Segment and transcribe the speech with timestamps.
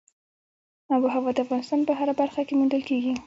[0.93, 3.11] آب وهوا د افغانستان په هره برخه کې موندل کېږي.